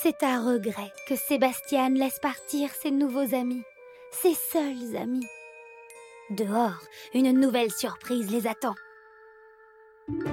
[0.00, 3.64] C'est à regret que Sébastien laisse partir ses nouveaux amis,
[4.12, 5.26] ses seuls amis.
[6.30, 8.76] Dehors, une nouvelle surprise les attend.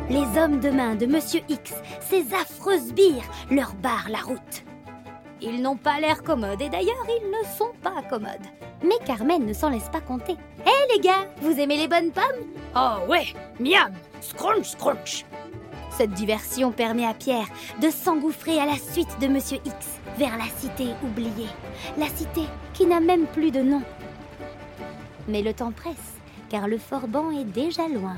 [0.08, 4.64] Les hommes de main de Monsieur X, ces affreux sbires, leur barrent la route.
[5.42, 8.46] Ils n'ont pas l'air commodes et d'ailleurs ils ne sont pas commodes.
[8.84, 10.34] Mais Carmen ne s'en laisse pas compter.
[10.64, 12.54] Hé les gars, vous aimez les bonnes pommes?
[12.76, 13.92] Oh ouais, miam,
[14.22, 15.26] scrunch scrunch.
[15.98, 17.48] Cette diversion permet à Pierre
[17.82, 21.50] de s'engouffrer à la suite de Monsieur X vers la cité oubliée.
[21.98, 22.42] La cité
[22.74, 23.82] qui n'a même plus de nom.
[25.30, 28.16] Mais le temps presse, car le Forban est déjà loin.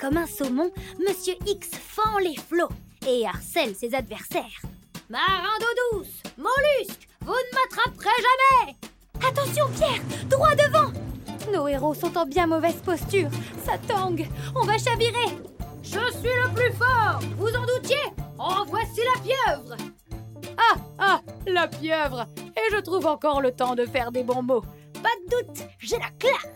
[0.00, 0.70] Comme un saumon,
[1.00, 2.68] Monsieur X fend les flots
[3.06, 4.62] et harcèle ses adversaires.
[5.08, 8.76] Marin d'eau douce, mollusque, vous ne m'attraperez jamais
[9.26, 10.92] Attention Pierre, droit devant
[11.52, 13.28] Nos héros sont en bien mauvaise posture.
[13.64, 15.36] Ça tangue, on va chavirer.
[15.82, 17.96] Je suis le plus fort, vous en doutiez?
[18.38, 19.76] En voici la pieuvre
[20.56, 24.64] Ah, ah, la pieuvre Et je trouve encore le temps de faire des bons mots.
[25.02, 26.55] Pas de doute, j'ai la classe